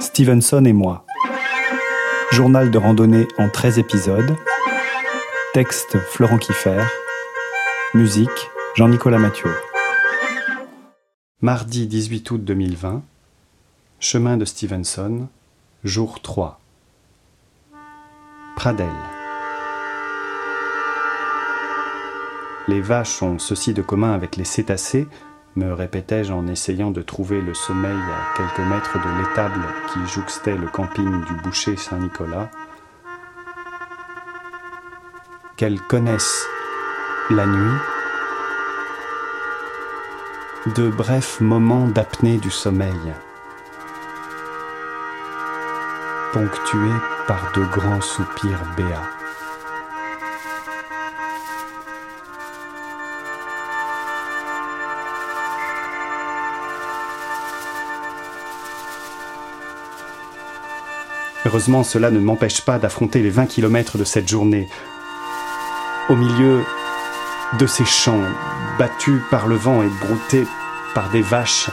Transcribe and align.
Stevenson 0.00 0.64
et 0.64 0.72
moi. 0.72 1.04
Journal 2.32 2.70
de 2.70 2.78
randonnée 2.78 3.28
en 3.36 3.50
13 3.50 3.78
épisodes. 3.78 4.34
Texte 5.52 5.98
Florent 5.98 6.38
Kiffer. 6.38 6.82
Musique 7.92 8.50
Jean-Nicolas 8.74 9.18
Mathieu. 9.18 9.50
Mardi 11.42 11.86
18 11.86 12.30
août 12.30 12.42
2020. 12.42 13.02
Chemin 13.98 14.38
de 14.38 14.46
Stevenson. 14.46 15.28
Jour 15.84 16.22
3. 16.22 16.58
Pradel. 18.56 18.88
Les 22.68 22.80
vaches 22.80 23.22
ont 23.22 23.38
ceci 23.38 23.74
de 23.74 23.82
commun 23.82 24.12
avec 24.12 24.36
les 24.36 24.44
cétacés 24.44 25.06
me 25.56 25.72
répétais-je 25.72 26.32
en 26.32 26.46
essayant 26.46 26.90
de 26.90 27.02
trouver 27.02 27.40
le 27.40 27.54
sommeil 27.54 27.92
à 27.92 28.36
quelques 28.36 28.66
mètres 28.68 28.98
de 28.98 29.18
l'étable 29.18 29.60
qui 29.92 30.06
jouxtait 30.06 30.56
le 30.56 30.68
camping 30.68 31.24
du 31.24 31.34
boucher 31.42 31.76
Saint-Nicolas, 31.76 32.50
qu'elles 35.56 35.80
connaissent 35.80 36.46
la 37.30 37.46
nuit 37.46 37.78
de 40.76 40.88
brefs 40.88 41.40
moments 41.40 41.86
d'apnée 41.88 42.38
du 42.38 42.50
sommeil, 42.50 43.14
ponctués 46.32 47.00
par 47.26 47.52
de 47.52 47.64
grands 47.64 48.00
soupirs 48.00 48.62
béats. 48.76 49.10
Heureusement, 61.46 61.84
cela 61.84 62.10
ne 62.10 62.20
m'empêche 62.20 62.60
pas 62.60 62.78
d'affronter 62.78 63.22
les 63.22 63.30
20 63.30 63.46
kilomètres 63.46 63.96
de 63.96 64.04
cette 64.04 64.28
journée. 64.28 64.68
Au 66.10 66.16
milieu 66.16 66.62
de 67.58 67.66
ces 67.66 67.86
champs, 67.86 68.20
battus 68.78 69.22
par 69.30 69.46
le 69.46 69.56
vent 69.56 69.82
et 69.82 69.88
broutés 69.88 70.46
par 70.94 71.08
des 71.10 71.22
vaches, 71.22 71.70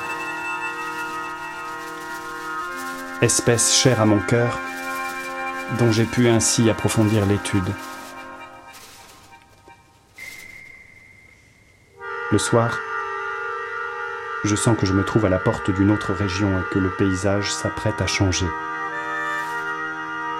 espèce 3.22 3.74
chère 3.74 4.00
à 4.00 4.06
mon 4.06 4.20
cœur, 4.20 4.58
dont 5.80 5.92
j'ai 5.92 6.06
pu 6.06 6.30
ainsi 6.30 6.70
approfondir 6.70 7.26
l'étude. 7.26 7.74
Le 12.32 12.38
soir, 12.38 12.78
je 14.46 14.56
sens 14.56 14.78
que 14.78 14.86
je 14.86 14.94
me 14.94 15.04
trouve 15.04 15.26
à 15.26 15.30
la 15.30 15.40
porte 15.40 15.72
d'une 15.72 15.92
autre 15.92 16.14
région 16.14 16.58
et 16.58 16.74
que 16.74 16.80
le 16.80 16.90
paysage 16.90 17.52
s'apprête 17.52 18.02
à 18.02 18.08
changer. 18.08 18.48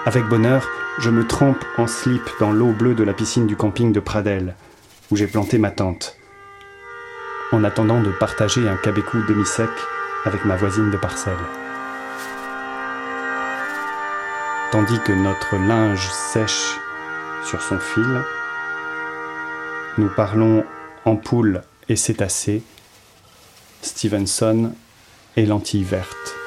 Avec 0.08 0.24
bonheur, 0.24 0.66
je 0.96 1.10
me 1.10 1.26
trempe 1.26 1.62
en 1.76 1.86
slip 1.86 2.22
dans 2.40 2.50
l'eau 2.50 2.72
bleue 2.72 2.94
de 2.94 3.04
la 3.04 3.12
piscine 3.12 3.46
du 3.46 3.56
camping 3.56 3.92
de 3.92 4.00
Pradel, 4.00 4.54
où 5.10 5.16
j'ai 5.16 5.26
planté 5.26 5.58
ma 5.58 5.70
tente, 5.70 6.16
en 7.52 7.62
attendant 7.62 8.00
de 8.00 8.10
partager 8.10 8.66
un 8.66 8.78
cabécou 8.78 9.18
demi-sec 9.28 9.68
avec 10.24 10.46
ma 10.46 10.56
voisine 10.56 10.90
de 10.90 10.96
parcelle. 10.96 11.36
Tandis 14.72 14.98
que 15.00 15.12
notre 15.12 15.56
linge 15.56 16.08
sèche 16.08 16.78
sur 17.44 17.60
son 17.60 17.78
fil, 17.78 18.22
nous 19.98 20.08
parlons 20.08 20.64
ampoule 21.04 21.60
et 21.90 21.96
cétacés, 21.96 22.62
Stevenson 23.82 24.72
et 25.36 25.44
lentilles 25.44 25.84
vertes. 25.84 26.37